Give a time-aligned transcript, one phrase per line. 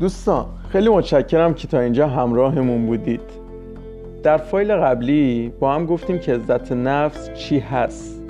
[0.00, 3.20] دوستان خیلی متشکرم که تا اینجا همراهمون بودید.
[4.22, 8.22] در فایل قبلی با هم گفتیم که عزت نفس چی هست؟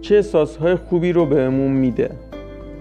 [0.00, 2.10] چه احساسهای خوبی رو بهمون میده؟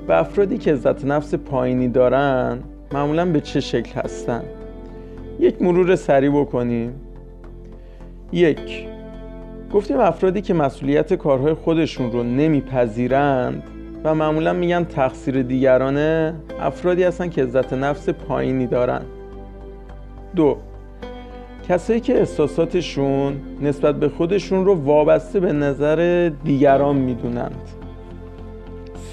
[0.07, 2.59] و افرادی که عزت نفس پایینی دارن
[2.93, 4.43] معمولا به چه شکل هستن؟
[5.39, 6.93] یک مرور سریع بکنیم.
[8.31, 8.87] یک
[9.73, 13.63] گفتیم افرادی که مسئولیت کارهای خودشون رو نمیپذیرند
[14.03, 19.01] و معمولا میگن تقصیر دیگرانه افرادی هستن که عزت نفس پایینی دارن.
[20.35, 20.57] دو
[21.69, 27.61] کسایی که احساساتشون نسبت به خودشون رو وابسته به نظر دیگران می‌دونند.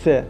[0.04, 0.24] سه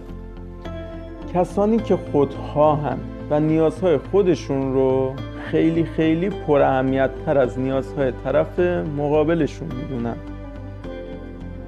[1.35, 2.99] کسانی که خودخواهن
[3.31, 5.15] و نیازهای خودشون رو
[5.51, 6.83] خیلی خیلی پر
[7.27, 8.59] تر از نیازهای طرف
[8.99, 10.17] مقابلشون می‌دونن.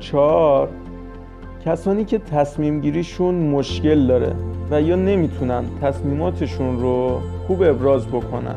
[0.01, 0.69] چهار
[1.69, 4.33] کسانی که تصمیم گیریشون مشکل داره
[4.71, 8.55] و یا نمی‌تونن تصمیماتشون رو خوب ابراز بکنن.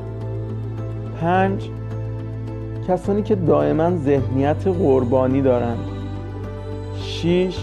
[1.22, 1.70] پنج
[2.88, 5.76] کسانی که دائما ذهنیت قربانی دارن.
[6.96, 7.58] شیش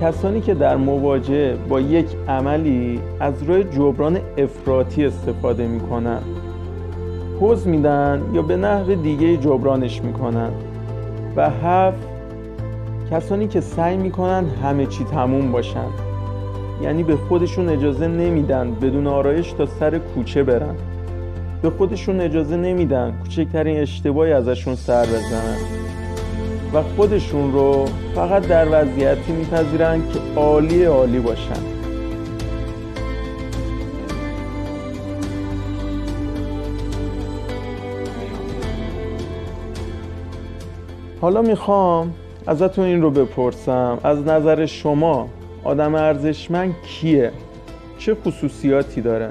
[0.00, 6.20] کسانی که در مواجهه با یک عملی از روی جبران افراطی استفاده می‌کنن.
[7.40, 10.50] پوز میدن یا به نحو دیگه جبرانش می‌کنن.
[11.36, 12.13] و هفت
[13.10, 15.86] کسانی که سعی می‌کنن همه چی تموم باشن.
[16.82, 20.74] یعنی به خودشون اجازه نمیدن بدون آرایش تا سر کوچه برن.
[21.62, 25.56] به خودشون اجازه نمیدن کوچکترین اشتباهی ازشون سر بزنن.
[26.74, 31.74] و خودشون رو فقط در وضعیتی میپذیرن که عالی عالی باشن.
[41.20, 42.12] حالا می‌خوام
[42.46, 45.28] ازتون این رو بپرسم از نظر شما
[45.64, 47.32] آدم ارزشمند کیه؟
[47.98, 49.30] چه خصوصیاتی داره؟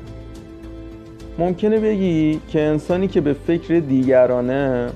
[1.39, 4.89] ممکنه بگی که انسانی که به فکر دیگرانه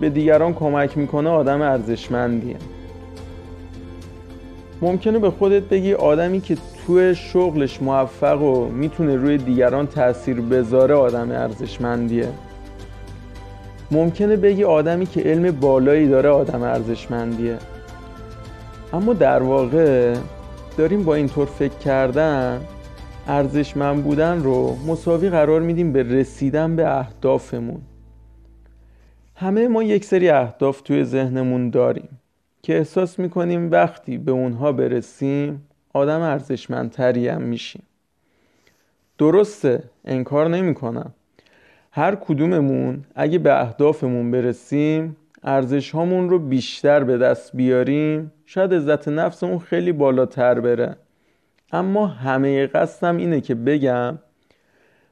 [0.00, 2.56] به دیگران کمک می‌کنه آدم ارزشمندیه
[4.82, 6.56] ممکنه به خودت بگی آدمی که
[6.86, 12.28] توی شغلش موفق و می‌تونه روی دیگران تاثیر بذاره آدم ارزشمندیه
[13.94, 17.58] ممکنه بگی آدمی که علم بالایی داره آدم ارزشمندیه.
[18.92, 20.16] اما در واقع
[20.76, 22.60] داریم با اینطور فکر کردن
[23.28, 27.82] ارزشمند بودن رو مساوی قرار میدیم به رسیدن به اهدافمون.
[29.36, 32.08] همه ما یک سری اهداف توی ذهنمون داریم
[32.62, 37.82] که احساس می‌کنیم وقتی به اونها برسیم آدم ارزشمندتری هم میشیم.
[39.18, 41.12] درسته انکار نمی‌کنم.
[41.96, 49.08] هر کدوممون اگه به اهدافمون برسیم ارزش هامون رو بیشتر به دست بیاریم شاید عزت
[49.08, 50.96] نفسمون خیلی بالاتر بره.
[51.72, 54.18] اما همه قصدم اینه که بگم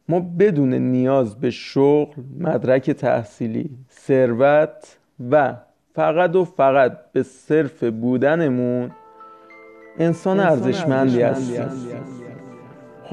[0.09, 4.99] ما بدون نیاز به شغل، مدرک تحصیلی، ثروت
[5.31, 5.55] و
[5.95, 8.91] فقط و فقط به صرف بودنمون
[9.99, 12.32] انسان ارزشمندی هستیم.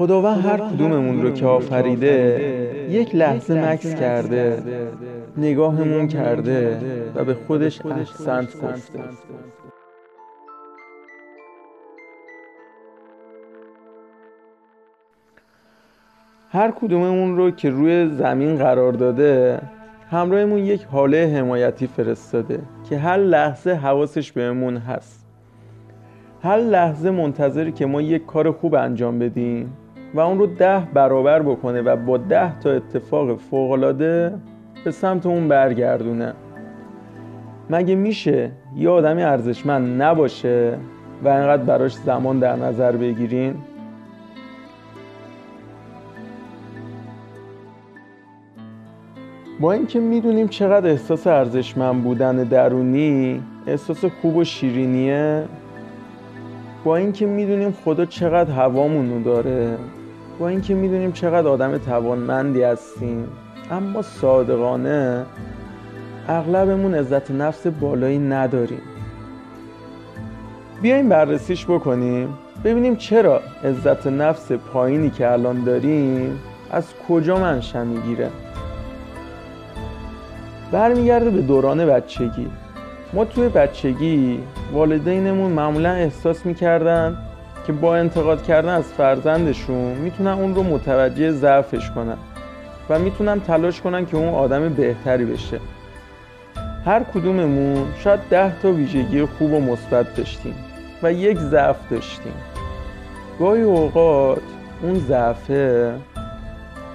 [0.00, 4.62] خداوند هر کدوممون رو که آفریده یک لحظه مکس کرده
[5.36, 6.80] نگاهمون کرده
[7.14, 8.98] و به خودش احسنت گفته
[16.50, 19.60] هر کدوممون رو که روی زمین قرار داده
[20.10, 25.26] همراهمون یک حاله حمایتی فرستاده که هر لحظه حواسش بهمون هست.
[26.42, 29.76] هر لحظه منتظری که ما یک کار خوب انجام بدیم.
[30.14, 34.34] و اون رو ده برابر بکنه و با ده تا اتفاق فوقالعاده
[34.84, 36.34] به سمت اون برگردونه.
[37.70, 40.78] مگه میشه یه آدمی ارزشمند نباشه
[41.24, 43.54] و انقدر براش زمان در نظر بگیرین؟
[49.60, 55.44] با اینکه می‌دونیم چقدر احساس ارزشمند بودن درونی احساس خوب و شیرینیه
[56.84, 59.76] با اینکه می‌دونیم خدا چقدر هوامونو داره.
[60.40, 63.28] با اینکه می‌دونیم چقدر آدم توانمندی هستیم
[63.70, 65.26] اما صادقانه
[66.28, 68.80] اغلبمون عزت نفس بالایی نداریم.
[70.82, 78.30] بیایم بررسیش بکنیم ببینیم چرا عزت نفس پایینی که الان داریم از کجا منشأ می‌گیره.
[80.72, 82.50] برمیگرده به دوران بچگی.
[83.12, 84.42] ما توی بچگی
[84.72, 87.18] والدینمون معمولا احساس می‌کردن
[87.66, 92.16] که با انتقاد کردن از فرزندشون می‌تونن اون رو متوجه ضعفش کنن
[92.88, 95.60] و می‌تونن تلاش کنن که اون آدم بهتری بشه.
[96.84, 100.54] هر کدوممون شاید ده تا ویژگی خوب و مثبت داشتیم
[101.02, 102.34] و یک ضعف داشتیم.
[103.38, 104.42] گاهی اوقات
[104.82, 105.94] اون ضعفه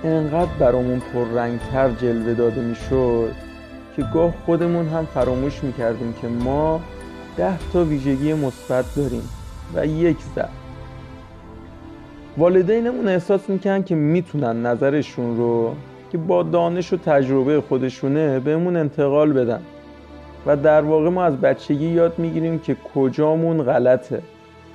[0.04, 3.32] انقدر برامون پررنگتر جلوه داده می‌شد
[3.96, 6.82] که گاه خودمون هم فراموش می‌کردیم که ما
[7.38, 9.30] ده تا ویژگی مثبت داریم.
[9.74, 10.50] و یک ضعف
[12.38, 15.76] والدینمون احساس می‌کنن که می‌تونن نظرشون رو
[16.12, 19.62] که با دانش و تجربه خودشونه بهمون انتقال بدن.
[20.46, 24.22] و در واقع ما از بچگی یاد می‌گیریم که کجامون غلطه.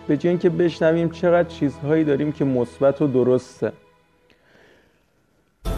[0.08, 3.72] به جای اینکه بشنویم چقدر چیزهایی داریم که مثبت و درسته.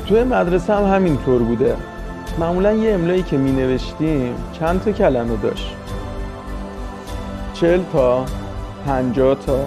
[0.08, 1.76] توی مدرسه هم همینطور بوده.
[2.38, 5.76] معمولا یه املایی که می نوشتیم چند تا کلمه داشت.
[7.54, 8.24] چل تا.
[8.86, 9.58] پنجاه تا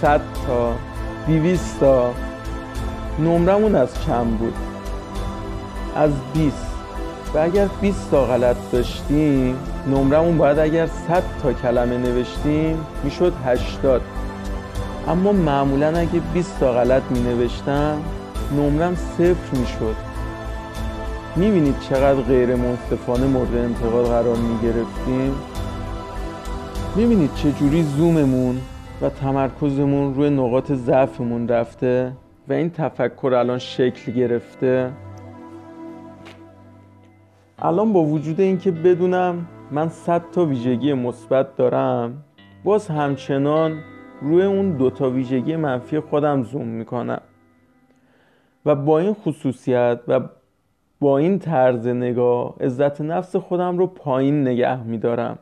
[0.00, 0.72] صد تا
[1.26, 2.10] دیویست تا.
[3.18, 4.54] نمرمون از چند بود.
[5.96, 6.56] از 20
[7.34, 9.56] و اگر 20 تا غلط داشتیم
[9.86, 14.02] نمرمون باید اگر 100 تا کلمه نوشتیم می‌شد 80
[15.08, 17.98] اما معمولا اگه 20 تا غلط می نوشتم
[18.56, 19.96] نمرم صفر می‌شد.
[21.36, 25.34] می‌بینید چقدر غیر منصفانه مورد انتقاد قرار می گرفتیم
[26.96, 28.60] می‌بینید چجوری زوممون
[29.02, 32.12] و تمرکزمون روی نقاط ضعفمون رفته
[32.48, 34.90] و این تفکر الان شکل گرفته؟
[37.58, 42.24] الان با وجود اینکه بدونم من 100 تا ویژگی مثبت دارم
[42.64, 43.78] باز همچنان
[44.22, 47.20] روی اون دو تا ویژگی منفی خودم زوم می‌کنم.
[48.66, 50.20] و با این خصوصیت و
[51.00, 55.38] با این طرز نگاه عزت نفس خودم رو پایین نگه میدارم.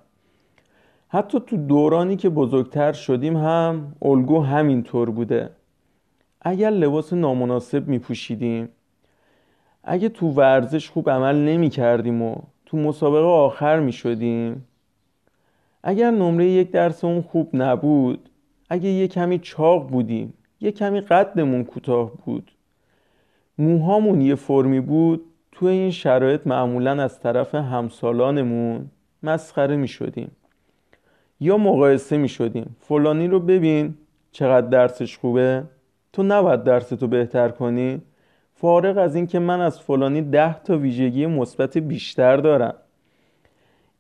[1.09, 5.51] حتی تو دورانی که بزرگتر شدیم هم الگو همینطور بوده.
[6.41, 8.69] اگر لباس نامناسب می پوشیدیم
[9.85, 14.65] اگه تو ورزش خوب عمل نمی کردیم و تو مسابقه آخر می شدیم
[15.83, 18.29] اگر نمره یک درس اون خوب نبود
[18.71, 22.51] اگه یه کمی چاق بودیم یه کمی قدمون کوتاه بود
[23.59, 28.91] موهامون یه فرمی بود تو این شرایط معمولا از طرف همسالانمون
[29.23, 30.31] مسخره می شدیم
[31.41, 32.77] یا مقایسه می شدیم.
[32.81, 33.95] فلانی رو ببین
[34.33, 35.63] چقدر درسش خوبه.
[36.13, 38.03] تو نباید درستو بهتر کنی.
[38.55, 42.75] فارغ از اینکه من از فلانی ده تا ویژگی مثبت بیشتر دارم.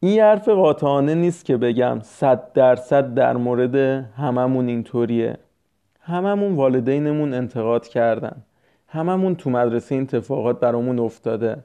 [0.00, 3.76] این حرف قاطعانه نیست که بگم صد درصد در مورد
[4.16, 5.36] هممون اینطوریه.
[6.00, 8.42] هممون والدینمون انتقاد کردن.
[8.88, 11.56] هممون تو مدرسه این اتفاقات برامون افتاده.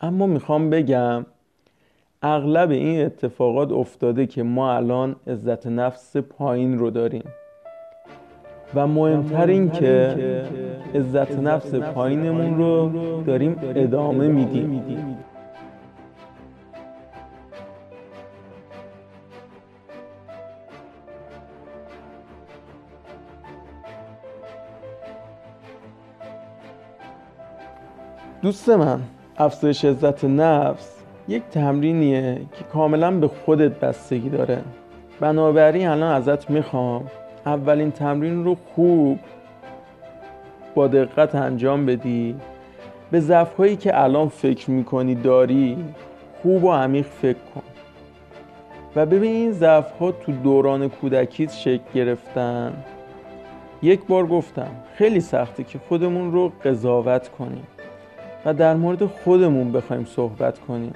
[0.00, 1.26] اما می‌خوام بگم
[2.22, 7.24] اغلب این اتفاقات افتاده که ما الان عزت نفس پایین رو داریم.
[8.74, 10.16] و مهمتر این که
[10.94, 15.16] عزت نفس پایینمون رو داریم ادامه میدیم.
[28.42, 29.00] دوست من
[29.38, 30.97] افزایش عزت نفس
[31.28, 34.58] یک تمرینیه که کاملا به خودت بستگی داره.
[35.20, 37.04] بنابراین الان ازت می‌خوام
[37.46, 39.18] اولین تمرین رو خوب
[40.74, 42.34] با دقت انجام بدی.
[43.10, 45.76] به ضعف هایی که الان فکر می‌کنی داری
[46.42, 47.62] خوب و عمیق فکر کن.
[48.96, 52.72] و ببین این ضعف ها تو دوران کودکیت شکل گرفتن.
[53.82, 57.66] یک بار گفتم خیلی سخته که خودمون رو قضاوت کنیم
[58.44, 60.92] و در مورد خودمون بخوایم صحبت کنیم.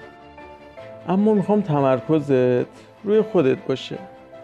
[1.09, 2.67] اما می‌خوام تمرکزت
[3.05, 3.99] روی خودت باشه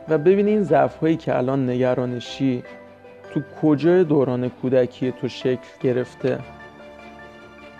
[0.08, 2.62] و ببینی این ضعف هایی که الان نگرانشی
[3.34, 6.38] تو کجای دوران کودکی تو شکل گرفته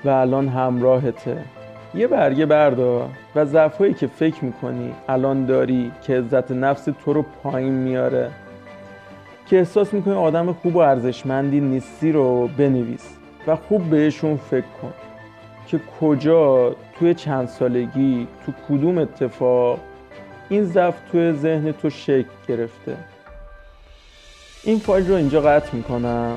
[0.05, 1.45] و الان همراهته.
[1.95, 7.13] یه برگه بردار و ضعف هایی که فکر می‌کنی الان داری که عزت نفس تو
[7.13, 8.31] رو پایین میاره
[9.47, 13.17] که احساس می‌کنی آدم خوب و ارزشمندی نیستی رو بنویس
[13.47, 14.93] و خوب بهشون فکر کن.
[15.69, 19.79] که کجا توی چند سالگی تو کدوم اتفاق
[20.49, 22.97] این ضعف توی ذهن تو شکل گرفته.
[24.65, 26.37] این فایل رو اینجا قطع می‌کنم.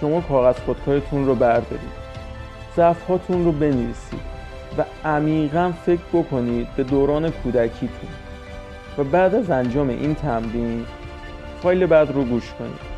[0.00, 2.04] شما کاغذ خودکارتون رو بردارید.
[2.76, 4.20] ضعف هاتون رو بنویسید
[4.78, 8.10] و عمیقا فکر بکنید به دوران کودکیتون.
[8.98, 10.86] و بعد از انجام این تمرین
[11.62, 12.94] فایل بعد رو گوش کنید.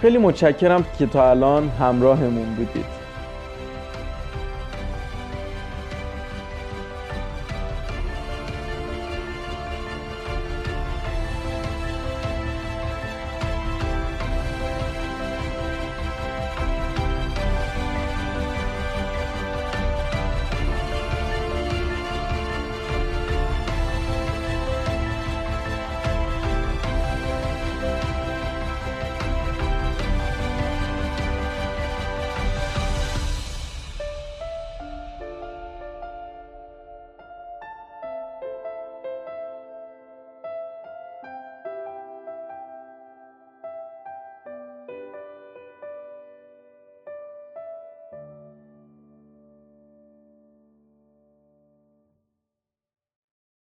[0.00, 2.95] خیلی متشکرم که تا الان همراهمون بودید.